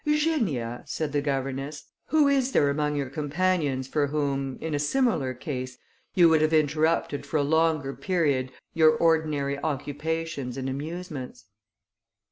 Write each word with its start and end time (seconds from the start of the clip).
"Eugenia," 0.03 0.81
said 0.87 1.11
the 1.11 1.21
governess, 1.21 1.83
"who 2.07 2.27
is 2.27 2.53
there 2.53 2.71
among 2.71 2.95
your 2.95 3.07
companions 3.07 3.87
for 3.87 4.07
whom, 4.07 4.57
in 4.59 4.73
a 4.73 4.79
similar 4.79 5.31
case, 5.31 5.77
you 6.15 6.27
would 6.27 6.41
have 6.41 6.51
interrupted 6.53 7.23
for 7.23 7.37
a 7.37 7.43
longer 7.43 7.93
period 7.93 8.51
your 8.73 8.89
ordinary 8.89 9.59
occupations 9.59 10.57
and 10.57 10.67
amusements?" 10.67 11.45